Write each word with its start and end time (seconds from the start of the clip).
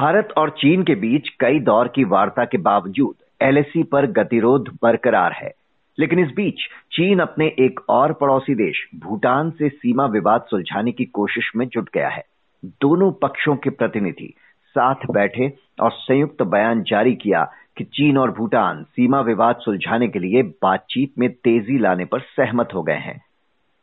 भारत 0.00 0.28
और 0.36 0.50
चीन 0.50 0.82
के 0.82 0.94
बीच 0.94 1.28
कई 1.40 1.60
दौर 1.60 1.88
की 1.88 2.04
वार्ता 2.04 2.44
के 2.44 2.58
बावजूद 2.58 3.14
एलएसी 3.42 3.82
पर 3.82 4.06
गतिरोध 4.06 4.78
बरकरार 4.82 5.32
है। 5.32 5.52
लेकिन 5.98 6.18
इस 6.18 6.28
बीच 6.36 6.54
चीन 6.92 7.18
अपने 7.18 7.46
एक 7.46 7.80
और 7.88 8.12
पड़ोसी 8.12 8.54
देश, 8.54 8.88
भूटान 8.94 9.50
से 9.50 9.68
सीमा 9.68 10.06
विवाद 10.06 10.42
सुलझाने 10.42 10.92
की 10.92 11.04
कोशिश 11.04 11.52
में 11.56 11.68
जुट 11.68 11.88
गया 11.94 12.08
है। 12.08 12.22
दोनों 12.64 13.12
पक्षों 13.12 13.56
के 13.56 13.70
प्रतिनिधि 13.70 14.34
साथ 14.66 14.94
बैठे 15.10 15.52
और 15.80 15.90
संयुक्त 15.92 16.42
बयान 16.42 16.82
जारी 16.82 17.14
किया 17.14 17.52
कि 17.76 17.84
चीन 17.84 18.18
और 18.18 18.30
भूटान 18.30 18.82
सीमा 18.82 19.20
विवाद 19.20 19.56
सुलझाने 19.56 20.08
के 20.08 20.18
लिए 20.18 20.42
बातचीत 20.42 21.12
में 21.18 21.30
तेज़ी 21.30 21.78
लाने 21.78 22.04
पर 22.04 22.20
सहमत 22.20 22.68
हो 22.74 22.82
गए 22.82 22.98
हैं। 22.98 23.22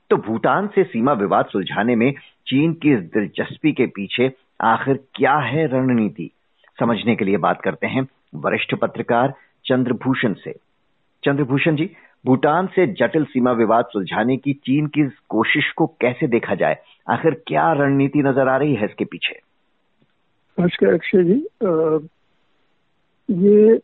तो 0.10 0.18
भूटान 0.18 0.68
से 0.68 0.84
सीमा 0.84 1.14
विवाद 1.14 1.46
सुलझाने 1.46 1.96
में 1.96 2.14
चीन 2.48 2.74
की 2.74 2.92
इस 2.92 3.00
दिलचस्पी 3.00 3.72
के 3.72 3.86
पीछे 3.86 4.47
आखिर 4.62 5.00
क्या 5.16 5.36
है 5.38 5.66
रणनीति? 5.68 6.30
समझने 6.80 7.16
के 7.16 7.26
लिए 7.26 7.38
बात 7.38 7.62
करते 7.62 7.88
हैं 7.88 8.08
वरिष्ठ 8.36 8.76
पत्रकार 8.76 9.34
चंद्रभूषण 9.66 10.34
से। 10.34 10.52
चंद्रभूषण 11.24 11.76
जी 11.76 11.90
भूटान 12.26 12.68
से 12.68 12.86
जटिल 12.94 13.24
सीमा 13.24 13.52
विवाद 13.52 13.86
सुलझाने 13.86 14.38
की 14.38 14.54
चीन 14.54 14.88
की 14.88 15.04
कोशिश 15.30 15.72
को 15.72 15.86
कैसे 16.02 16.28
देखा 16.28 16.56
जाए? 16.56 16.78
आखिर 17.10 17.42
क्या 17.48 17.72
रणनीति 17.74 18.20
नज़र 18.20 18.48
आ 18.48 18.58
रही 18.58 18.76
है 18.76 18.86
इसके 18.86 19.06
पीछे? 19.06 19.40
नमस्कार 20.58 20.94
अक्षय 20.94 21.24
जी। 21.24 21.40
आ, 21.64 21.98
ये 23.30 23.80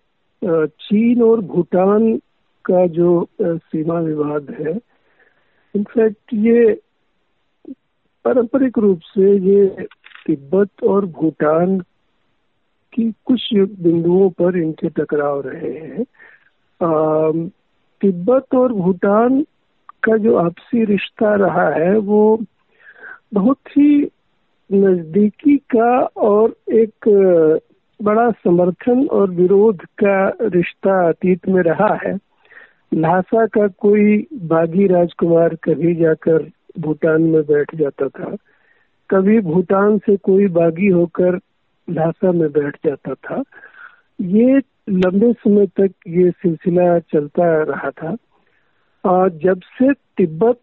चीन 0.80 1.22
और 1.24 1.42
भूटान 1.42 2.18
का 2.66 2.86
जो 2.88 3.28
सीमा 3.42 4.00
विवाद 4.00 4.50
है 4.60 4.74
इनफैक्ट 5.76 6.34
ये 6.34 6.74
पारंपरिक 8.26 8.78
रूप 8.78 9.00
से 9.04 9.32
ये 9.40 9.66
तिब्बत 10.28 10.84
और 10.84 11.06
भूटान 11.06 11.80
की 12.94 13.12
कुछ 13.26 13.54
बिंदुओं 13.54 14.30
पर 14.30 14.58
इनके 14.58 14.90
टकराव 14.90 15.42
रहे 15.46 15.72
हैं। 15.72 16.04
तिब्बत 18.02 18.56
और 18.56 18.74
भूटान 18.74 19.42
का 20.04 20.18
जो 20.18 20.36
आपसी 20.36 20.86
रिश्ता 20.86 21.36
रहा 21.36 21.70
है, 21.70 21.98
वो 21.98 22.40
बहुत 23.34 23.58
ही 23.78 24.12
नजदीकी 24.74 25.58
का 25.58 26.00
और 26.18 26.56
एक 26.72 27.10
बड़ा 28.02 28.32
समर्थन 28.32 29.08
और 29.08 29.30
विरोध 29.30 29.82
का 30.04 30.38
रिश्ता 30.42 31.10
अतीत 31.10 31.48
में 31.50 31.62
रहा 31.62 31.98
है। 32.06 32.18
ल्हासा 32.94 33.46
का 33.46 33.68
कोई 33.68 34.28
बागी 34.34 34.88
राजकुमार 34.88 35.56
कभी 35.56 35.96
जाकर 35.96 36.50
भूटान 36.80 37.22
में 37.22 37.42
बैठ 37.42 37.76
जाता 37.76 38.08
था। 38.08 38.36
कभी 39.10 39.40
भूटान 39.40 39.98
से 39.98 40.16
कोई 40.18 40.48
बागी 40.48 40.88
होकर 40.88 41.40
ल्हासा 41.90 42.32
में 42.32 42.52
बैठ 42.52 42.78
जाता 42.86 43.14
था। 43.14 43.44
ये 44.22 44.58
लंबे 44.90 45.34
समय 45.34 45.68
तक 45.68 45.92
ये 46.08 46.32
सिलसिला 46.32 47.00
चलता 47.00 47.64
रहा 47.64 47.90
था। 47.90 48.16
और 49.06 49.30
जब 49.30 49.62
से 49.62 49.94
तिब्बत 49.94 50.60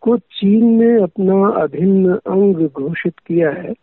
को 0.00 0.16
चीन 0.16 0.64
ने 0.82 1.02
अपना 1.02 1.62
अभिन्न 1.62 2.14
अंग 2.14 2.68
घोषित 2.68 3.18
किया 3.18 3.50
है 3.50 3.74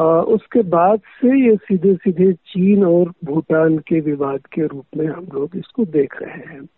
आ, 0.00 0.04
उसके 0.04 0.62
बाद 0.62 0.98
से 0.98 1.50
ये 1.50 1.56
सीधे 1.56 1.94
सीधे 1.94 2.32
चीन 2.32 2.84
और 2.84 3.12
भूटान 3.24 3.78
के 3.78 4.00
विवाद 4.00 4.46
के 4.52 4.66
रूप 4.66 4.84
में 4.96 5.06
हम 5.06 5.28
लोग 5.34 5.56
इसको 5.56 5.84
देख 5.84 6.22
रहे 6.22 6.54
हैं। 6.54 6.68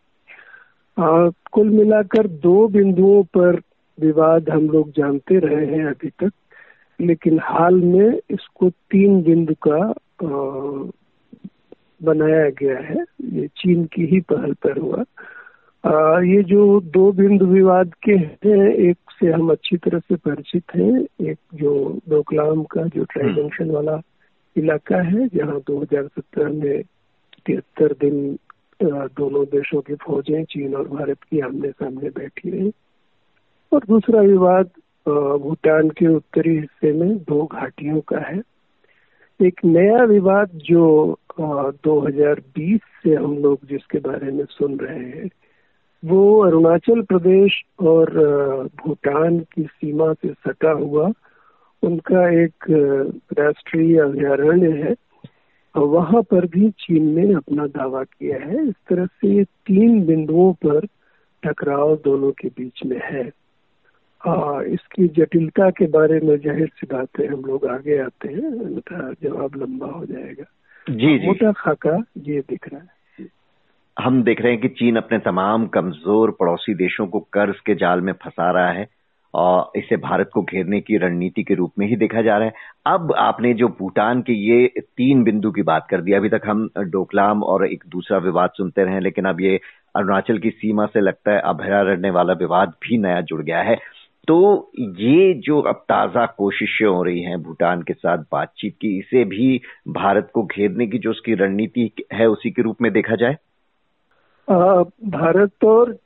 आ, 0.98 1.30
कुल 1.52 1.70
मिलाकर 1.70 2.26
दो 2.26 2.68
बिंदुओं 2.68 3.22
पर 3.22 3.60
विवाद 4.00 4.50
हम 4.50 4.68
लोग 4.70 4.90
जानते 4.90 5.38
रहे 5.38 5.66
हैं 5.66 5.84
अभी 5.86 6.08
तक 6.08 6.30
लेकिन 7.00 7.38
हाल 7.42 7.74
में 7.74 8.18
इसको 8.30 8.70
तीन 8.70 9.22
बिंदु 9.22 9.54
का 9.66 9.92
बनाया 12.02 12.48
गया 12.50 12.78
है। 12.78 13.04
ये 13.24 13.46
चीन 13.46 13.84
की 13.84 14.06
ही 14.06 14.20
पहल 14.20 14.52
पर 14.52 14.78
हुआ। 14.78 15.04
आ, 15.84 16.20
ये 16.20 16.42
जो 16.42 16.80
दो 16.80 17.10
बिंदु 17.12 17.46
विवाद 17.46 17.94
के 18.02 18.12
हैं 18.12 18.68
एक 18.68 18.96
से 19.20 19.32
हम 19.32 19.50
अच्छी 19.50 19.76
तरह 19.76 19.98
से 19.98 20.16
परिचित 20.16 20.64
हैं 20.76 21.26
एक 21.26 21.38
जो 21.54 21.98
डोकलाम 22.08 22.62
का 22.62 22.82
जो 22.82 23.04
ट्राई 23.04 23.34
जंक्शन 23.34 23.64
हम्म। 23.64 23.74
वाला 23.74 24.00
इलाका 24.56 25.02
है 25.02 25.28
जहाँ 25.28 25.60
2017 25.70 26.52
में 26.52 26.82
तिहत्तर 27.46 27.92
दिन 27.92 28.38
दोनों 29.16 29.44
देशों 29.44 29.80
की 29.80 29.94
फौजें 29.94 30.44
चीन 30.44 30.74
और 30.74 30.88
भारत 30.88 31.22
की 31.22 31.40
आमने 31.40 31.70
सामने 31.70 32.10
बैठी 32.10 32.50
रही। 32.50 32.72
और 33.72 33.84
दूसरा 33.88 34.20
विवाद 34.20 34.70
भूटान 35.40 35.88
के 35.90 36.06
उत्तरी 36.06 36.56
हिस्से 36.56 36.92
में 36.92 37.16
दो 37.18 37.44
घाटियों 37.46 38.00
का 38.00 38.18
है। 38.18 38.40
एक 39.42 39.60
नया 39.64 40.04
विवाद 40.04 40.50
जो 40.54 41.16
2020 41.40 42.80
से 43.02 43.14
हम 43.14 43.36
लोग 43.38 43.58
जिसके 43.64 43.98
बारे 43.98 44.32
में 44.32 44.44
सुन 44.44 44.76
रहे 44.76 44.98
हैं, 44.98 45.28
वो 46.04 46.38
अरुणाचल 46.38 47.02
प्रदेश 47.02 47.62
और 47.80 48.10
भूटान 48.84 49.38
की 49.54 49.62
सीमा 49.62 50.12
से 50.12 50.28
सटा 50.28 50.72
हुआ, 50.72 51.10
उनका 51.82 52.28
एक 52.42 52.64
राष्ट्रीय 53.38 54.00
अभ्यारण्य 54.00 54.70
है। 54.82 54.94
वहाँ 55.74 56.22
पर 56.22 56.46
भी 56.46 56.70
चीन 56.70 57.08
ने 57.18 57.32
अपना 57.34 57.66
दावा 57.66 58.02
किया 58.04 58.38
है। 58.38 58.68
इस 58.68 58.74
तरह 58.88 59.06
से 59.06 59.44
तीन 59.44 60.04
बिंदुओं 60.06 60.52
पर 60.66 60.86
टकराव 61.42 61.94
दोनों 61.96 62.30
के 62.32 62.48
बीच 62.48 62.84
में 62.86 63.00
है। 63.04 63.30
आ, 64.22 64.62
इसकी 64.64 65.06
जटिलता 65.16 65.68
के 65.70 65.86
बारे 65.88 66.20
में 66.20 66.36
ज़ाहिर 66.38 66.68
सी 66.68 66.86
बात 66.86 67.20
है 67.20 67.26
हम 67.26 67.44
लोग 67.44 67.66
आगे 67.66 67.98
आते 67.98 68.28
हैं 68.28 68.50
अन्यथा 68.54 69.12
जवाब 69.22 69.56
लंबा 69.56 69.86
हो 69.88 70.04
जाएगा। 70.06 70.44
जी 70.86 71.18
जी। 71.18 71.26
मोटा 71.26 71.52
खाका 71.52 71.96
ये 72.18 72.40
दिख 72.40 72.68
रहा 72.72 72.80
है। 72.80 73.26
हम 73.96 74.22
देख 74.22 74.40
रहे 74.40 74.52
हैं 74.52 74.60
कि 74.60 74.68
चीन 74.68 74.96
अपने 74.96 75.18
तमाम 75.18 75.66
कमज़ोर 75.68 76.30
पड़ोसी 76.30 76.74
देशों 76.74 77.06
को 77.06 77.20
कर्ज 77.32 77.60
के 77.60 77.74
जाल 77.74 78.00
में 78.00 78.12
फंसा 78.14 78.50
रहा 78.50 78.70
है 78.70 78.86
और 79.34 79.78
इसे 79.78 79.96
भारत 79.98 80.30
को 80.34 80.42
घेरने 80.42 80.80
की 80.80 80.96
रणनीति 80.96 81.42
के 81.42 81.54
रूप 81.54 81.72
में 81.78 81.86
ही 81.86 81.96
देखा 81.96 82.22
जा 82.22 82.36
रहा 82.38 82.46
है। 82.46 82.52
अब 82.86 83.12
आपने 83.18 83.52
जो 83.54 83.68
भूटान 83.78 84.22
के 84.22 84.32
ये 84.32 84.66
तीन 84.78 85.22
बिंदु 85.24 85.50
की 85.50 85.62
बात 85.62 85.86
कर 85.90 86.00
दी 86.00 86.12
अभी 86.12 86.28
तक 86.28 86.42
हम 86.46 86.68
डोकलाम 86.78 87.42
और 87.44 87.66
एक 87.66 87.84
दूसरा 87.88 88.18
विवाद 88.18 88.50
सुनते 88.56 88.84
रहे 88.84 89.00
लेकिन 89.00 89.24
अब 89.24 89.40
ये 89.40 89.60
अरुणाचल 89.96 90.38
की 90.38 90.50
सीमा 90.50 90.86
से 90.86 91.00
लगता 91.00 91.32
है 91.32 91.40
अभयारण्य 91.46 92.10
वाला 92.10 92.32
विवाद 92.40 92.74
भी 92.82 92.98
नया 92.98 93.20
जुड़ 93.22 93.42
गया 93.42 93.62
है। 93.62 93.78
तो 94.28 94.70
ये 94.76 95.32
जो 95.34 95.60
अब 95.60 95.84
ताज़ा 95.88 96.24
कोशिशें 96.38 96.86
हो 96.86 97.02
रही 97.02 97.22
हैं 97.22 97.40
भूटान 97.42 97.82
के 97.82 97.92
साथ 97.92 98.18
बातचीत 98.32 98.74
की, 98.80 98.98
इसे 98.98 99.24
भी 99.24 99.60
भारत 99.88 100.30
को 100.34 100.42
घेरने 100.46 100.86
की 100.86 100.98
जो 100.98 101.10
उसकी 101.10 101.34
रणनीति 101.34 101.90
है, 102.12 102.26
उसी 102.26 102.50
के 102.50 102.62
रूप 102.62 102.82
में 102.82 102.92
देखा 102.92 103.16
जाए? 103.16 103.36
भारत 104.48 105.64
और 105.64 105.96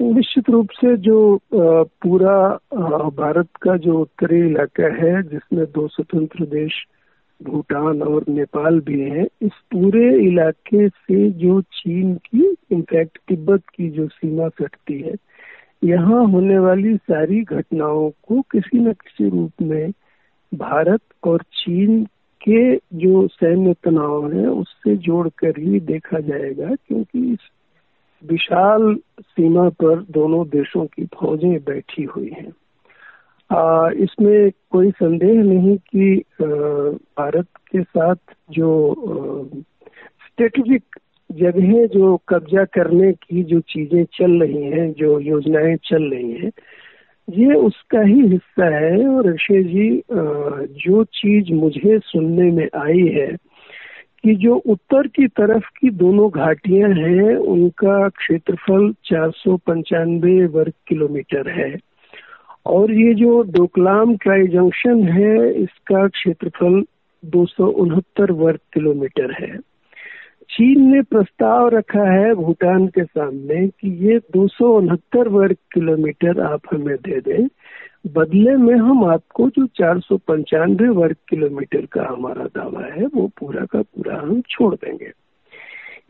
निश्चित 0.00 0.50
रूप 0.50 0.70
से 0.70 0.96
जो 0.96 1.40
पूरा 1.54 2.36
भारत 3.16 3.48
का 3.62 3.76
जो 3.76 3.98
उत्तरी 3.98 4.40
इलाका 4.40 4.94
है, 4.96 5.22
जिसमें 5.22 5.64
दो 5.64 5.86
स्वतंत्र 5.88 6.44
देश 6.46 6.84
भूटान 7.40 8.02
और 8.02 8.24
नेपाल 8.28 8.80
भी 8.80 9.00
हैं, 9.00 9.26
इस 9.42 9.52
पूरे 9.72 10.08
इलाके 10.22 10.88
से 10.88 11.30
जो 11.30 11.60
चीन 11.60 12.14
की 12.26 12.54
इनफैक्ट 12.72 13.18
तिब्बत 13.28 13.62
की 13.76 13.88
जो 13.90 14.06
सीमा 14.08 14.48
सटती 14.48 15.00
है 15.00 15.14
यहाँ 15.84 16.24
होने 16.26 16.58
वाली 16.58 16.96
सारी 16.96 17.40
घटनाओं 17.42 18.10
को 18.10 18.40
किसी 18.40 18.78
न 18.78 18.92
किसी 18.92 19.28
रूप 19.28 19.62
में 19.62 19.90
भारत 20.54 21.00
और 21.24 21.42
चीन 21.42 22.04
के 22.42 22.76
जो 22.76 23.26
सैन्य 23.28 23.74
तनाव 23.84 24.32
है, 24.32 24.46
उससे 24.46 24.96
जोड़कर 24.96 25.60
ही 25.60 25.80
देखा 25.80 26.20
जाएगा, 26.20 26.74
क्योंकि 26.74 27.32
इस 27.32 27.38
विशाल 28.24 28.94
सीमा 29.20 29.68
पर 29.68 30.04
दोनों 30.10 30.46
देशों 30.48 30.86
की 30.86 31.04
फौजें 31.06 31.58
बैठी 31.64 32.02
हुई 32.02 32.30
हैं। 32.30 32.52
इसमें 34.02 34.50
कोई 34.70 34.90
संदेह 34.90 35.42
नहीं 35.42 35.76
कि 35.76 36.22
भारत 36.42 37.46
के 37.72 37.82
साथ 37.82 38.34
जो 38.50 38.70
स्ट्रेटेजिक 40.26 40.84
जगह 41.32 41.86
जो 41.86 42.16
कब्जा 42.28 42.64
करने 42.64 43.12
की 43.12 43.42
जो 43.42 43.60
चीज़ें 43.60 44.04
चल 44.04 44.32
रही 44.42 44.62
हैं, 44.62 44.92
जो 44.92 45.18
योजनाएँ 45.20 45.76
चल 45.84 46.02
रही 46.02 46.32
हैं, 46.32 46.50
ये 47.30 47.54
उसका 47.54 48.00
ही 48.00 48.20
हिस्सा 48.28 48.76
है। 48.76 49.06
और 49.08 49.28
अक्षय 49.28 49.62
जी 49.62 50.02
जो 50.84 51.04
चीज़ 51.04 51.52
मुझे 51.52 51.98
सुनने 51.98 52.50
में 52.50 52.68
आई 52.76 53.06
है 53.06 53.36
कि 54.24 54.34
जो 54.34 54.54
उत्तर 54.54 55.06
की 55.06 55.26
तरफ़ 55.26 55.68
की 55.80 55.90
दोनों 55.90 56.30
घाटियाँ 56.30 56.90
हैं, 56.90 57.36
उनका 57.36 58.08
क्षेत्रफल 58.08 58.92
चार 59.04 59.30
सौ 59.30 59.56
पंचानवे 59.56 60.46
वर्ग 60.46 60.72
किलोमीटर 60.88 61.48
है। 61.50 61.76
और 62.66 62.92
ये 62.92 63.14
जो 63.14 63.42
डोकलाम 63.42 64.16
ट्राई 64.16 64.46
जंक्शन 64.46 65.02
है, 65.08 65.54
इसका 65.54 66.06
क्षेत्रफल 66.08 66.84
दो 67.24 67.46
सौ 67.46 67.66
उनहत्तर 67.66 68.32
वर्ग 68.32 68.58
किलोमीटर 68.74 69.32
है। 69.40 69.69
चीन 70.50 70.94
ने 70.94 71.02
प्रस्ताव 71.02 71.68
रखा 71.68 72.12
है 72.12 72.34
भूटान 72.34 72.86
के 72.86 73.04
सामने 73.04 73.68
कि 73.68 74.08
ये 74.08 74.18
दो 74.18 74.48
सौ 74.48 74.78
उनहत्तर 74.78 75.28
वर्ग 75.28 75.56
किलोमीटर 75.74 76.40
आप 76.40 76.60
हमें 76.72 76.96
दे 76.96 77.20
दें। 77.20 77.48
बदले 78.06 78.56
में 78.56 78.74
हम 78.74 79.04
आपको 79.04 79.48
जो 79.48 79.66
चार 79.66 80.00
सौ 80.00 80.16
पंचानवे 80.16 80.88
वर्ग 80.88 81.16
किलोमीटर 81.28 81.86
का 81.86 82.06
हमारा 82.10 82.44
दावा 82.44 82.84
है, 82.84 83.06
वो 83.06 83.30
पूरा 83.40 83.64
का 83.64 83.82
पूरा 83.82 84.16
हम 84.16 84.40
छोड़ 84.40 84.74
देंगे। 84.74 85.12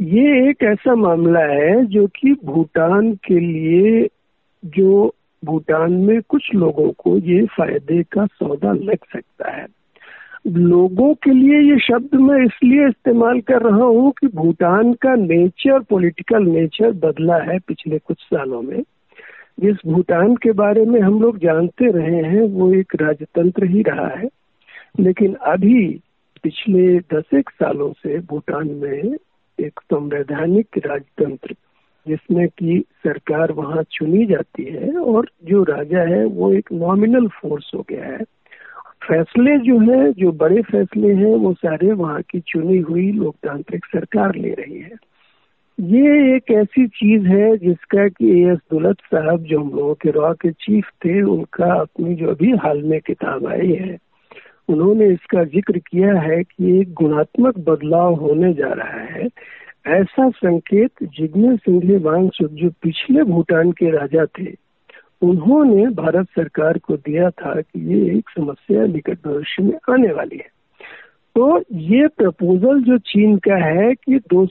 ये 0.03 0.51
एक 0.51 0.63
ऐसा 0.63 0.95
मामला 0.95 1.41
है 1.41 1.87
जो 1.87 2.07
कि 2.07 2.37
भूटान 2.45 3.15
के 3.15 3.41
लिए, 3.41 4.09
जो 4.65 5.15
भूटान 5.45 5.93
में 5.93 6.21
कुछ 6.29 6.55
लोगों 6.55 6.91
को 6.99 7.19
ये 7.19 7.47
फ़ायदे 7.47 8.03
का 8.03 8.27
सौदा 8.27 8.73
लग 8.73 8.99
सकता 9.13 9.51
है। 9.51 9.67
लोगों 10.47 11.15
के 11.15 11.31
लिए 11.31 11.73
ये 11.73 11.79
शब्द 11.79 12.15
मैं 12.15 12.45
इसलिए 12.45 12.89
इस्तेमाल 12.89 13.41
कर 13.41 13.63
रहा 13.63 13.85
हूँ 13.85 14.13
कि 14.13 14.27
भूटान 14.27 14.93
का 14.93 15.15
नेचर 15.15 15.81
पॉलिटिकल 15.81 16.43
नेचर 16.43 16.91
बदला 16.91 17.37
है 17.37 17.59
पिछले 17.59 17.99
कुछ 17.99 18.17
सालों 18.21 18.63
में। 18.63 18.83
जिस 19.61 19.77
भूटान 19.87 20.37
के 20.37 20.53
बारे 20.53 20.85
में 20.85 21.01
हम 21.01 21.23
लोग 21.23 21.39
जानते 21.39 21.91
रहे 21.91 22.17
हैं, 22.17 22.43
वो 22.43 22.73
एक 22.73 22.93
राजतंत्र 23.03 23.65
ही 23.65 23.83
रहा 23.83 24.09
है। 24.09 24.29
लेकिन 25.01 25.35
अभी, 25.35 26.01
पिछले 26.43 26.99
दस 26.99 27.25
एक 27.35 27.51
सालों 27.51 27.93
से 27.93 28.19
भूटान 28.19 28.71
में 28.71 29.17
एक 29.61 29.81
संवैधानिक 29.85 30.67
राजतंत्र, 30.87 31.55
जिसमें 32.09 32.49
कि 32.49 32.85
सरकार 33.05 33.53
वहाँ 33.53 33.83
चुनी 33.93 34.27
जाती 34.27 34.65
है 34.65 34.99
और 34.99 35.29
जो 35.45 35.63
राजा 35.63 36.01
है, 36.01 36.25
वो 36.25 36.53
एक 36.53 36.73
नॉमिनल 36.73 37.29
फोर्स 37.29 37.71
हो 37.75 37.87
गया 37.91 38.05
है। 38.05 38.21
फैसले 39.05 39.59
जो 39.59 39.79
है, 39.79 40.13
जो 40.13 40.33
बड़े 40.33 40.63
फैसले 40.63 41.15
हैं, 41.15 41.37
वो 41.37 41.53
सारे 41.53 41.93
वहाँ 41.93 42.23
की 42.23 42.41
चुनी 42.41 42.79
हुई 42.79 43.13
लोकतांत्रिक 43.13 43.85
सरकार 43.85 44.35
ले 44.35 44.51
रही 44.51 44.79
है। 44.79 44.93
ये 45.79 46.37
एक 46.37 46.51
ऐसी 46.51 46.87
चीज़ 46.89 47.27
है 47.27 47.57
जिसका 47.57 48.09
कि 48.09 48.43
ए 48.43 48.53
एस 48.53 48.59
दुलत 48.71 48.97
साहब 49.01 49.43
जो 49.43 49.61
हम 49.61 49.71
लोगों 49.71 49.95
के 49.95 50.11
रॉ 50.11 50.33
के 50.33 50.51
चीफ 50.51 50.85
थे, 51.05 51.23
उनका 51.23 51.73
अपनी 51.75 52.15
जो 52.15 52.29
अभी 52.29 52.53
हाल 52.57 52.83
में 52.83 53.01
किताब 53.01 53.47
आई 53.47 53.73
है, 53.73 53.99
उन्होंने 54.69 55.07
इसका 55.07 55.45
ज़िक्र 55.45 55.79
किया 55.79 56.15
है 56.21 56.43
कि 56.43 56.81
एक 56.81 56.93
गुणात्मक 56.93 57.59
बदलाव 57.59 58.15
होने 58.15 58.53
जा 58.55 58.73
रहा 58.73 59.01
है। 59.01 59.29
ऐसा 59.87 60.31
संकेत 60.31 60.91
जिग्ने 61.03 61.57
सिंघले 61.57 61.97
वांगचुक 61.97 62.51
जो 62.51 62.71
पिछले 62.71 63.23
भूटान 63.23 63.73
के 63.73 63.91
राजा 63.91 64.27
थे 64.27 64.70
उन्होंने 65.23 65.87
भारत 65.95 66.27
सरकार 66.37 66.79
को 66.79 66.97
दिया 66.97 67.31
था 67.31 67.61
कि 67.61 67.81
ये 67.89 68.19
एक 68.19 68.31
समस्या 68.31 68.87
निकट 68.87 69.19
भविष्य 69.27 69.63
में 69.63 69.75
आने 69.91 70.13
वाली 70.13 70.37
है 70.37 70.49
तो 71.37 71.59
ये 71.73 72.07
प्रपोजल 72.09 72.83
जो 72.83 72.99
चीन 73.07 73.37
का 73.39 73.57
है 73.57 73.95
कि 73.95 74.19
दो 74.33 74.45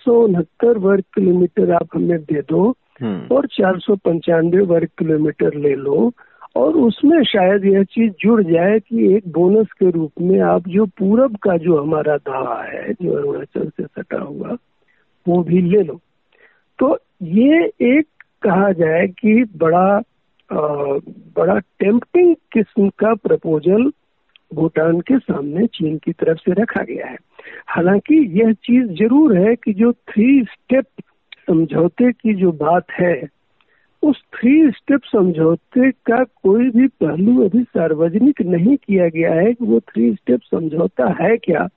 वर्ग 0.79 1.03
किलोमीटर 1.15 1.71
आप 1.73 1.87
हमें 1.95 2.19
दे 2.19 2.41
दो 2.41 2.69
हम्म। 3.01 3.35
और 3.35 3.47
चार 3.47 3.79
सौ 3.79 3.95
पंचानवे 3.95 4.61
वर्ग 4.65 4.89
किलोमीटर 4.97 5.53
ले 5.53 5.73
लो 5.75 6.11
और 6.55 6.75
उसमें 6.77 7.23
शायद 7.23 7.65
यह 7.65 7.83
चीज़ 7.83 8.11
जुड़ 8.21 8.41
जाए 8.43 8.79
कि 8.79 9.13
एक 9.15 9.27
बोनस 9.27 9.67
के 9.79 9.89
रूप 9.89 10.21
में 10.21 10.39
आप 10.41 10.67
जो 10.67 10.85
पूरब 10.99 11.35
का 11.37 11.57
जो 11.57 11.81
हमारा 11.81 12.17
दावा 12.17 12.61
है 12.63 12.93
जो 12.93 13.13
अरुणाचल 13.13 13.69
से 13.69 13.83
सटा 13.83 14.21
हुआ 14.21 14.57
वो 15.25 15.41
भी 15.43 15.61
ले 15.61 15.83
लो 15.83 15.99
तो 16.79 16.97
ये 17.21 17.63
एक 17.89 18.05
कहा 18.41 18.71
जाए 18.71 19.07
कि 19.07 19.43
बड़ा 19.57 20.01
बड़ा 20.51 21.57
टेम्पटिंग 21.79 22.35
किस्म 22.53 22.89
का 22.99 23.13
प्रपोजल 23.13 23.91
भूटान 24.53 24.99
के 24.99 25.17
सामने 25.19 25.65
चीन 25.67 25.97
की 25.97 26.11
तरफ़ 26.11 26.37
से 26.37 26.53
रखा 26.61 26.83
गया 26.83 27.07
है। 27.07 27.17
हालाँकि 27.67 28.15
यह 28.39 28.53
चीज़ 28.53 28.87
ज़रूर 28.99 29.37
है 29.37 29.55
कि 29.55 29.73
जो 29.73 29.91
थ्री 29.91 30.41
स्टेप 30.43 30.85
समझौते 31.47 32.11
की 32.11 32.33
जो 32.33 32.51
बात 32.51 32.91
है, 32.91 33.27
उस 34.03 34.21
थ्री 34.35 34.69
स्टेप 34.71 35.01
समझौते 35.05 35.89
का 35.91 36.23
कोई 36.43 36.69
भी 36.69 36.87
पहलू 36.87 37.43
अभी 37.45 37.63
सार्वजनिक 37.63 38.41
नहीं 38.41 38.75
किया 38.77 39.07
गया 39.09 39.33
है 39.33 39.53
कि 39.53 39.65
वो 39.65 39.79
थ्री 39.79 40.13
स्टेप 40.13 40.41
समझौता 40.51 41.07
है 41.21 41.35
क्या, 41.37 41.67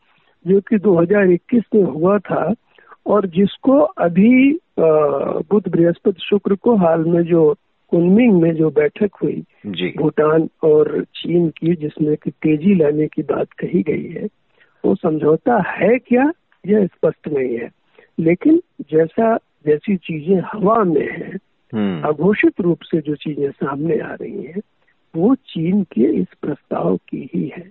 जो 0.44 0.60
कि 0.60 0.78
2021 0.78 1.62
में 1.74 1.82
हुआ 1.82 2.18
था 2.18 2.52
और 3.06 3.26
जिसको 3.26 3.78
अभी 3.78 4.58
बुध 4.78 5.68
बृहस्पति 5.68 6.26
शुक्र 6.30 6.54
को 6.54 6.76
हाल 6.76 7.04
में 7.04 7.22
जो 7.22 7.54
कुनमिंग 7.92 8.40
में 8.42 8.54
जो 8.54 8.70
बैठक 8.70 9.10
हुई 9.22 9.42
भूटान 9.98 10.48
और 10.64 11.04
चीन 11.16 11.48
की 11.48 11.74
जिसमें 11.74 12.16
कि 12.16 12.30
तेज़ी 12.30 12.74
लाने 12.74 13.06
की 13.06 13.22
बात 13.22 13.52
कही 13.52 13.82
गई 13.82 14.08
है 14.08 14.28
वो 14.84 14.94
समझौता 14.94 15.62
है 15.70 15.98
क्या 15.98 16.32
यह 16.66 16.86
स्पष्ट 16.86 17.28
नहीं 17.28 17.56
है। 17.58 17.68
लेकिन 18.20 18.60
जैसा 18.92 19.36
जैसी 19.66 19.96
चीज़ें 19.96 20.40
हवा 20.52 20.84
में 20.84 21.08
है 21.12 21.36
हम्म। 21.72 22.08
अघोषित 22.08 22.60
रूप 22.60 22.78
से 22.82 23.00
जो 23.00 23.14
चीज़ें 23.14 23.50
सामने 23.50 23.98
आ 23.98 24.12
रही 24.12 24.42
हैं 24.42 24.60
वो 25.14 25.34
चीन 25.34 25.82
के 25.82 26.12
इस 26.20 26.26
प्रस्ताव 26.42 26.96
की 26.96 27.30
ही 27.34 27.46
है। 27.56 27.70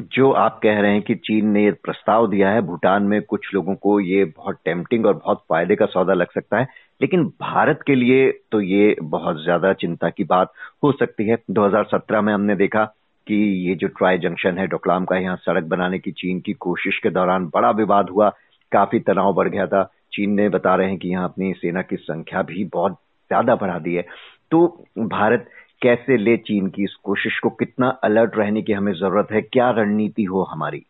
जो 0.00 0.30
आप 0.32 0.60
कह 0.62 0.80
रहे 0.80 0.92
हैं 0.92 1.02
कि 1.02 1.14
चीन 1.14 1.48
ने 1.48 1.70
प्रस्ताव 1.70 2.26
दिया 2.30 2.50
है 2.50 2.60
भूटान 2.62 3.02
में 3.02 3.22
कुछ 3.22 3.54
लोगों 3.54 3.74
को 3.74 4.00
ये 4.00 4.24
बहुत 4.24 4.58
टेम्पटिंग 4.64 5.06
और 5.06 5.14
बहुत 5.14 5.44
फ़ायदे 5.48 5.76
का 5.76 5.86
सौदा 5.86 6.14
लग 6.14 6.30
सकता 6.30 6.58
है 6.58 6.68
लेकिन 7.00 7.24
भारत 7.40 7.80
के 7.86 7.94
लिए 7.94 8.30
तो 8.52 8.60
ये 8.60 8.96
बहुत 9.02 9.42
ज़्यादा 9.42 9.72
चिंता 9.74 10.08
की 10.10 10.24
बात 10.26 10.52
हो 10.84 10.92
सकती 10.92 11.28
है। 11.28 11.36
2017 11.50 12.20
में 12.20 12.32
हमने 12.32 12.56
देखा 12.56 12.84
कि 13.26 13.34
ये 13.68 13.74
जो 13.74 13.88
ट्राई 13.88 14.18
जंक्शन 14.18 14.58
है, 14.58 14.66
डोकलाम 14.66 15.04
का 15.04 15.16
यहाँ 15.16 15.36
सड़क 15.36 15.64
बनाने 15.66 15.98
की 15.98 16.10
चीन 16.12 16.40
की 16.40 16.52
कोशिश 16.54 16.98
के 17.02 17.10
दौरान 17.10 17.46
बड़ा 17.54 17.70
विवाद 17.72 18.10
हुआ, 18.10 18.28
काफ़ी 18.72 19.00
तनाव 19.00 19.32
बढ़ 19.34 19.48
गया 19.48 19.66
था। 19.66 19.82
चीन 20.12 20.34
ने 20.34 20.48
बता 20.48 20.74
रहे 20.74 20.88
हैं 20.88 20.98
कि 20.98 21.08
यहाँ 21.08 21.24
अपनी 21.24 21.52
सेना 21.52 21.82
की 21.82 21.96
संख्या 21.96 22.42
भी 22.42 22.64
बहुत 22.72 22.92
ज़्यादा 22.92 23.54
बढ़ा 23.56 23.78
दी 23.78 23.94
है। 23.94 24.02
तो 24.50 24.66
भारत 24.98 25.48
कैसे 25.82 26.16
ले 26.16 26.36
चीन 26.38 26.66
की 26.68 26.84
इस 26.84 26.94
कोशिश 27.04 27.38
को? 27.38 27.50
कितना 27.50 27.88
अलर्ट 28.04 28.36
रहने 28.36 28.62
की 28.62 28.72
हमें 28.72 28.92
ज़रूरत 28.92 29.32
है? 29.32 29.40
क्या 29.42 29.70
रणनीति 29.70 30.24
हो 30.24 30.42
हमारी? 30.42 30.84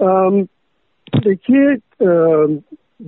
देखिए 0.00 1.74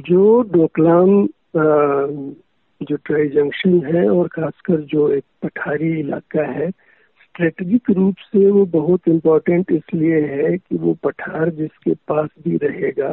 जो 0.02 0.40
डोकलाम 0.52 1.26
जो 1.56 2.96
ट्राई 2.96 3.28
जंक्शन 3.28 3.80
है 3.86 4.08
और 4.10 4.28
खासकर 4.28 4.80
जो 4.80 5.08
एक 5.10 5.24
पठारी 5.42 6.00
इलाका 6.00 6.44
है 6.52 6.70
स्ट्रेटेजिक 6.70 7.90
रूप 7.90 8.14
से 8.18 8.50
वो 8.50 8.64
बहुत 8.66 9.08
इम्पोर्टेंट 9.08 9.72
इसलिए 9.72 10.20
है 10.20 10.56
कि 10.58 10.76
वो 10.76 10.96
पठार 11.04 11.50
जिसके 11.50 11.94
पास 11.94 12.28
भी 12.44 12.56
रहेगा 12.56 13.08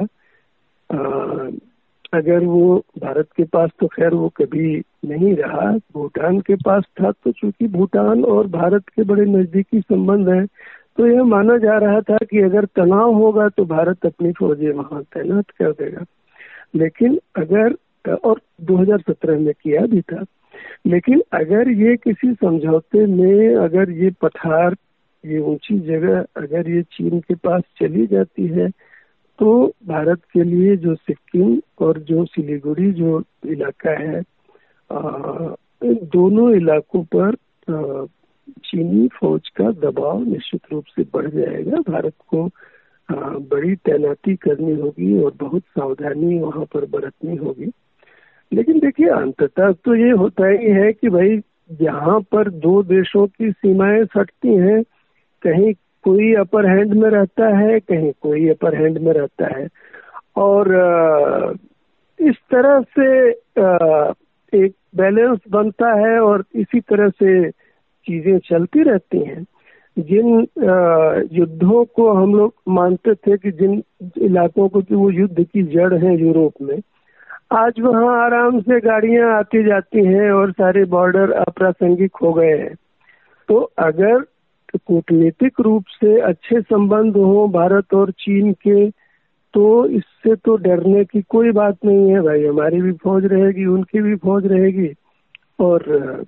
अगर 2.13 2.43
वो 2.43 2.85
भारत 2.99 3.27
के 3.37 3.43
पास 3.43 3.69
तो 3.79 3.87
खैर 3.87 4.13
वो 4.13 4.29
कभी 4.29 4.77
नहीं 5.05 5.35
रहा, 5.35 5.71
भूटान 5.93 6.39
के 6.39 6.55
पास 6.55 6.83
था 7.01 7.11
तो 7.11 7.31
चूँकि 7.31 7.67
भूटान 7.67 8.23
और 8.23 8.47
भारत 8.47 8.89
के 8.89 9.03
बड़े 9.03 9.25
नजदीकी 9.25 9.79
संबंध 9.81 10.29
है 10.29 10.45
तो 10.97 11.07
यह 11.07 11.23
माना 11.23 11.57
जा 11.57 11.77
रहा 11.77 12.01
था 12.01 12.17
कि 12.17 12.41
अगर 12.41 12.65
तनाव 12.65 13.13
होगा 13.13 13.47
तो 13.49 13.65
भारत 13.65 14.05
अपनी 14.05 14.31
फौजें 14.31 14.71
वहाँ 14.71 15.03
तैनात 15.03 15.49
कर 15.49 15.71
देगा। 15.71 16.03
लेकिन 16.75 17.19
अगर 17.35 17.75
और 18.07 18.41
2017 18.61 19.39
में 19.39 19.53
किया 19.53 19.81
भी 19.81 20.01
था। 20.01 20.23
लेकिन 20.87 21.21
अगर 21.33 21.69
ये 21.69 21.95
किसी 21.97 22.33
समझौते 22.33 23.05
में 23.05 23.55
अगर 23.55 23.91
ये 23.91 24.11
पठार 24.21 24.75
ये 25.25 25.39
ऊँची 25.39 25.79
जगह 25.79 26.25
अगर 26.37 26.69
ये 26.69 26.81
चीन 26.81 27.19
के 27.19 27.35
पास 27.35 27.63
चली 27.81 28.07
जाती 28.07 28.47
है 28.47 28.69
तो 29.39 29.73
भारत 29.87 30.21
के 30.33 30.43
लिए 30.43 30.75
जो 30.77 30.95
सिक्किम 30.95 31.61
और 31.79 31.99
जो 31.99 32.25
सिलीगुड़ी 32.25 32.91
जो 32.91 33.23
इलाका 33.45 33.91
है 33.91 34.23
इन 35.83 35.99
दोनों 36.13 36.55
इलाकों 36.55 37.03
पर 37.03 37.35
आ, 37.73 38.05
चीनी 38.65 39.07
फौज 39.07 39.49
का 39.49 39.71
दबाव 39.71 40.23
निश्चित 40.23 40.61
रूप 40.71 40.85
से 40.85 41.03
बढ़ 41.13 41.29
जाएगा। 41.29 41.77
भारत 41.77 42.13
को 42.27 42.45
आ, 43.11 43.15
बड़ी 43.51 43.75
तैनाती 43.75 44.35
करनी 44.35 44.75
होगी 44.75 45.23
और 45.23 45.33
बहुत 45.39 45.61
सावधानी 45.61 46.39
वहाँ 46.39 46.65
पर 46.65 46.85
बरतनी 46.85 47.35
होगी। 47.35 47.71
देखिए, 48.79 49.07
अंततः 49.07 49.71
तो 49.71 49.95
ये 49.95 50.11
होता 50.11 50.47
ही 50.47 50.69
है 50.69 50.91
कि 50.93 51.09
भाई, 51.09 51.39
यहाँ 51.81 52.19
पर 52.21 52.49
दो 52.49 52.83
देशों 52.83 53.27
की 53.27 53.51
सीमाएँ 53.51 54.05
सटती 54.05 54.55
हैं। 54.55 54.81
कहीं 55.41 55.73
कोई 56.03 56.33
अपर 56.33 56.65
हैंड 56.65 56.93
में 56.93 57.09
रहता 57.09 57.47
है, 57.57 57.79
कहीं 57.79 58.11
कोई 58.21 58.47
अपर 58.49 58.75
हैंड 58.75 58.97
में 58.97 59.13
रहता 59.13 59.57
है। 59.57 59.67
और 60.35 60.67
इस 62.19 62.35
तरह 62.53 62.81
से 62.99 63.29
एक 64.65 64.73
बैलेंस 64.95 65.39
बनता 65.49 65.89
है 65.93 66.19
और 66.19 66.43
इसी 66.55 66.79
तरह 66.79 67.09
से 67.09 67.49
चीज़ें 68.05 68.37
चलती 68.39 68.83
रहती 68.83 69.19
हैं। 69.19 69.45
जिन 69.99 70.47
युद्धों 71.31 71.85
को 71.85 72.11
हम 72.11 72.35
लोग 72.35 72.53
मानते 72.67 73.13
थे 73.13 73.37
कि 73.37 73.51
जिन 73.51 73.83
इलाकों 74.17 74.67
को 74.69 74.81
कि 74.81 74.95
वो 74.95 75.09
युद्ध 75.11 75.43
की 75.43 75.63
जड़ 75.63 75.93
है 75.93 76.19
यूरोप 76.19 76.53
में 76.61 76.79
आज 77.51 77.79
वहाँ 77.79 78.25
आराम 78.25 78.59
से 78.61 78.79
गाड़ियाँ 78.79 79.29
आती 79.37 79.63
जाती 79.63 80.05
हैं 80.05 80.29
और 80.31 80.51
सारे 80.51 80.83
बॉर्डर 80.85 81.31
अप्रासंगिक 81.33 82.17
हो 82.21 82.33
गए 82.33 82.57
हैं। 82.57 82.73
तो 83.49 83.55
अगर 83.79 84.19
कूटनीतिक 84.77 85.59
रूप 85.59 85.85
से 85.93 86.19
अच्छे 86.21 86.61
संबंध 86.61 87.15
हो 87.17 87.47
भारत 87.47 87.93
और 87.93 88.11
चीन 88.19 88.51
के 88.67 88.89
तो 89.53 89.63
इससे 89.89 90.35
तो 90.35 90.55
डरने 90.57 91.03
की 91.05 91.21
कोई 91.29 91.51
बात 91.51 91.77
नहीं 91.85 92.09
है 92.09 92.21
भाई। 92.21 92.43
हमारी 92.45 92.81
भी 92.81 92.91
फौज 93.03 93.25
रहेगी, 93.25 93.65
उनकी 93.65 94.01
भी 94.01 94.15
फौज 94.15 94.45
रहेगी 94.45 94.93
और 95.59 95.83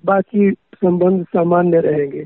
बाकी 0.06 0.52
संबंध 0.52 1.24
सामान्य 1.26 1.80
रहेंगे। 1.80 2.24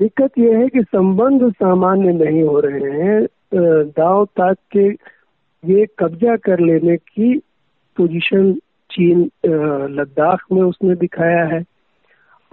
दिक्कत 0.00 0.38
यह 0.38 0.58
है 0.58 0.68
कि 0.68 0.82
संबंध 0.82 1.50
सामान्य 1.52 2.12
नहीं 2.24 2.42
हो 2.42 2.58
रहे 2.60 2.90
हैं। 3.02 3.24
दाव 3.54 4.24
ताक 4.36 4.56
के 4.76 4.88
ये 5.64 5.86
कब्जा 5.98 6.36
कर 6.36 6.60
लेने 6.60 6.96
की 6.96 7.40
पोजीशन 7.96 8.52
चीन 8.90 9.20
लद्दाख 9.90 10.44
में 10.52 10.62
उसने 10.62 10.94
दिखाया 10.96 11.44
है। 11.46 11.62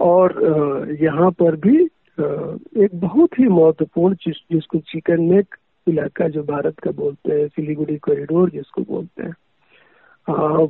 और 0.00 0.96
यहाँ 1.00 1.30
पर 1.40 1.56
भी 1.56 1.76
एक 2.84 2.90
बहुत 2.94 3.38
ही 3.38 3.48
महत्वपूर्ण 3.48 4.14
जिस, 4.14 4.36
जिसको 4.52 4.78
चिकन 4.80 5.22
नेक 5.24 5.56
इलाका 5.86 6.28
जो 6.28 6.42
भारत 6.42 6.78
का 6.78 6.90
बोलते 6.90 7.32
हैं 7.32 7.46
सिलीगुड़ी 7.48 7.96
कॉरिडोर 7.98 8.50
जिसको 8.50 8.82
बोलते 8.82 9.22
हैं 9.22 9.34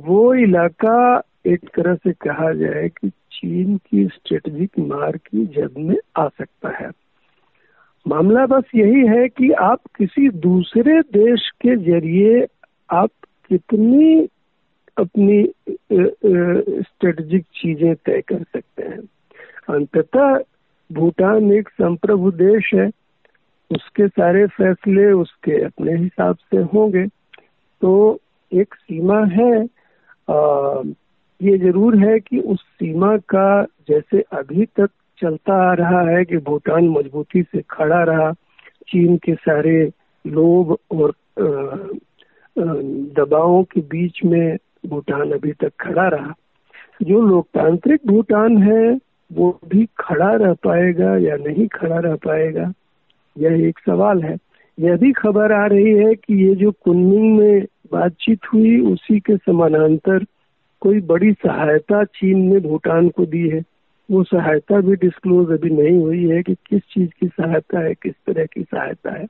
वो 0.05 0.33
इलाका 0.35 1.21
एक 1.45 1.69
तरह 1.75 1.95
से 1.95 2.11
कहा 2.21 2.51
जाए 2.53 2.87
कि 2.89 3.09
चीन 3.09 3.77
की 3.77 4.05
स्ट्रेटेजिक 4.07 4.79
मार 4.79 5.17
की 5.17 5.45
जद 5.55 5.73
में 5.77 5.95
आ 6.17 6.27
सकता 6.27 6.69
है। 6.77 6.89
मामला 8.05 8.45
बस 8.45 8.63
यही 8.75 9.07
है 9.07 9.27
कि 9.29 9.51
आप 9.61 9.79
किसी 9.95 10.29
दूसरे 10.41 10.99
देश 11.13 11.49
के 11.61 11.75
ज़रिए 11.83 12.45
आप 12.89 13.09
कितनी 13.49 14.27
अपनी 14.97 15.43
स्ट्रेटेजिक 15.93 17.43
चीज़ें 17.55 17.95
तय 17.95 18.21
कर 18.21 18.43
सकते 18.43 18.83
हैं। 18.83 18.99
अंततः 19.69 20.39
भूटान 20.89 21.51
एक 21.53 21.69
संप्रभु 21.69 22.31
देश 22.31 22.71
है। 22.73 22.87
उसके 23.71 24.07
सारे 24.07 24.45
फैसले 24.47 25.11
उसके 25.11 25.63
अपने 25.63 25.95
हिसाब 25.97 26.35
से 26.35 26.57
होंगे। 26.57 27.05
तो 27.81 28.19
एक 28.51 28.73
सीमा 28.73 29.23
है। 29.25 29.53
आ, 30.29 30.81
ये 31.41 31.57
ज़रूर 31.57 31.97
है 31.97 32.19
कि 32.19 32.39
उस 32.39 32.61
सीमा 32.61 33.17
का 33.17 33.63
जैसे 33.63 34.21
अभी 34.31 34.65
तक 34.65 34.89
चलता 35.21 35.53
आ 35.69 35.73
रहा 35.73 36.01
है 36.09 36.25
कि 36.25 36.37
भूटान 36.37 36.89
मजबूती 36.89 37.41
से 37.41 37.61
खड़ा 37.69 38.03
रहा 38.03 38.31
चीन 38.87 39.17
के 39.17 39.35
सारे 39.35 39.91
लोभ 40.27 40.77
और 40.91 41.13
दबावों 43.17 43.63
के 43.63 43.81
बीच 43.81 44.19
में 44.25 44.57
भूटान 44.85 45.31
अभी 45.31 45.51
तक 45.51 45.71
खड़ा 45.79 46.07
रहा। 46.07 46.33
जो 47.01 47.21
लोकतांत्रिक 47.21 48.01
भूटान 48.07 48.57
है, 48.57 48.99
वो 49.33 49.59
भी 49.67 49.87
खड़ा 49.99 50.33
रह 50.33 50.53
पाएगा 50.53 51.17
या 51.17 51.35
नहीं 51.35 51.67
खड़ा 51.67 51.99
रह 51.99 52.15
पाएगा? 52.15 52.73
यह 53.37 53.67
एक 53.67 53.79
सवाल 53.79 54.21
है। 54.21 54.37
यह 54.79 54.97
भी 54.97 55.11
खबर 55.11 55.51
आ 55.51 55.65
रही 55.65 55.91
है 55.91 56.15
कि 56.15 56.47
ये 56.47 56.55
जो 56.55 56.71
कुनमिंग 56.71 57.37
में 57.37 57.65
बातचीत 57.91 58.39
हुई, 58.53 58.79
उसी 58.79 59.19
के 59.19 59.37
समानांतर 59.37 60.25
कोई 60.79 61.01
बड़ी 61.01 61.31
सहायता 61.31 62.03
चीन 62.03 62.53
ने 62.53 62.59
भूटान 62.59 63.09
को 63.09 63.25
दी 63.25 63.49
है। 63.49 63.63
वो 64.11 64.23
सहायता 64.23 64.81
भी 64.81 64.95
डिस्क्लोज 64.95 65.59
अभी 65.59 65.69
नहीं 65.69 65.99
हुई 65.99 66.29
है 66.29 66.43
कि 66.43 66.55
किस 66.55 66.81
चीज़ 66.81 67.09
की 67.19 67.27
सहायता 67.27 67.79
है, 67.79 67.93
किस 67.93 68.13
तरह 68.27 68.45
की 68.45 68.61
सहायता 68.61 69.13
है। 69.13 69.25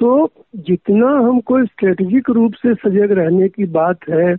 तो 0.00 0.30
जितना 0.56 1.06
हमको 1.06 1.64
स्ट्रेटेजिक 1.64 2.30
रूप 2.30 2.52
से 2.54 2.74
सजग 2.74 3.12
रहने 3.12 3.48
की 3.48 3.64
बात 3.64 3.96
है 4.10 4.36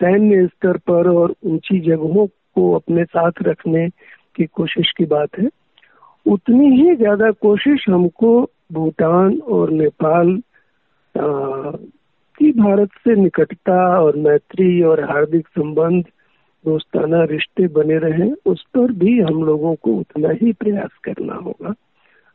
सैन्य 0.00 0.46
स्तर 0.46 0.76
पर 0.88 1.08
और 1.08 1.34
ऊँची 1.44 1.80
जगहों 1.80 2.26
को 2.26 2.72
अपने 2.74 3.04
साथ 3.04 3.42
रखने 3.42 3.88
की 4.36 4.46
कोशिश 4.46 4.92
की 4.96 5.04
बात 5.06 5.38
है। 5.38 5.48
उतनी 6.26 6.70
ही 6.76 6.94
ज़्यादा 6.96 7.30
कोशिश 7.40 7.84
हमको 7.88 8.30
भूटान 8.72 9.38
और 9.48 9.70
नेपाल 9.72 10.40
की 11.14 12.50
भारत 12.52 12.90
से 13.04 13.14
निकटता 13.14 13.78
और 14.00 14.16
मैत्री 14.16 14.82
और 14.82 15.04
हार्दिक 15.04 15.48
संबंध 15.48 16.04
दोस्ताना 16.64 17.22
रिश्ते 17.24 17.66
बने 17.68 17.98
रहे 17.98 18.30
उस 18.46 18.62
पर 18.74 18.92
भी 18.92 19.18
हम 19.20 19.42
लोगों 19.44 19.74
को 19.74 19.94
उतना 19.94 20.28
ही 20.42 20.52
प्रयास 20.52 20.98
करना 21.04 21.34
होगा। 21.34 21.74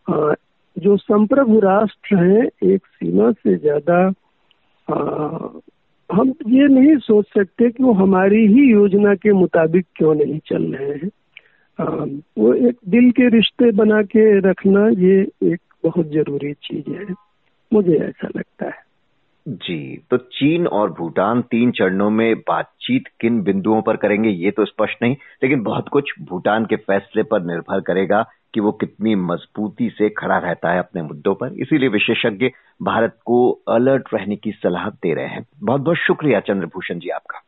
आ, 0.08 0.34
जो 0.78 0.98
संप्रभु 0.98 1.60
राष्ट्र 1.60 2.16
हैं 2.18 2.46
एक 2.74 2.86
सीमा 2.86 3.32
से 3.32 3.56
ज़्यादा 3.58 3.98
हम 6.10 6.34
ये 6.48 6.68
नहीं 6.68 6.96
सोच 6.98 7.26
सकते 7.28 7.70
कि 7.70 7.84
वो 7.84 7.94
हमारी 7.94 8.46
ही 8.48 8.72
योजना 8.72 9.14
के 9.16 9.32
मुताबिक 9.34 9.86
क्यों 9.96 10.14
नहीं 10.16 10.40
चल 10.48 10.64
रहे 10.76 10.92
हैं। 10.92 11.10
वो 12.38 12.54
एक 12.54 12.78
दिल 12.88 13.10
के 13.12 13.30
रिश्ते 13.30 13.72
बना 13.72 14.02
के 14.02 14.40
रखना 14.40 14.88
ये 15.02 15.20
एक 15.54 15.60
बहुत 15.84 16.12
ज़रूरी 16.12 16.54
चीज़ 16.54 16.92
है। 16.92 17.14
मुझे 17.74 17.96
ऐसा 17.96 18.28
लगता 18.38 18.66
है। 18.66 18.84
जी 19.48 19.78
तो 20.12 20.18
चीन 20.18 20.68
और 20.68 20.92
भूटान 20.92 21.42
तीन 21.42 21.72
चरणों 21.72 22.10
में 22.10 22.36
बातचीत 22.38 23.08
किन 23.22 23.42
बिंदुओं 23.42 23.82
पर 23.82 23.96
करेंगे 23.96 24.30
ये 24.30 24.52
तो 24.52 24.66
स्पष्ट 24.66 24.98
नहीं, 25.02 25.16
लेकिन 25.44 25.62
बहुत 25.64 25.90
कुछ 25.90 26.12
भूटान 26.22 26.66
के 26.66 26.76
फैसले 26.76 27.24
पर 27.24 27.44
निर्भर 27.44 27.82
करेगा। 27.82 28.26
कि 28.56 28.62
वो 28.62 28.72
कितनी 28.72 29.16
मजबूती 29.16 29.90
से 29.90 30.10
खड़ा 30.10 30.38
रहता 30.38 30.72
है 30.72 30.80
अपने 30.80 31.02
मुद्दों 31.02 31.36
पर। 31.36 31.54
इसीलिए 31.54 31.90
विशेषज्ञ 31.90 32.50
भारत 32.82 33.20
को 33.26 33.52
अलर्ट 33.52 34.04
रहने 34.14 34.36
की 34.36 34.52
सलाह 34.52 34.90
दे 34.90 35.14
रहे 35.14 35.28
हैं। 35.28 35.46
बहुत 35.64 35.82
बहुत 35.82 35.98
शुक्रिया 35.98 36.40
चंद्रभूषण 36.40 37.00
जी 37.00 37.10
आपका। 37.10 37.42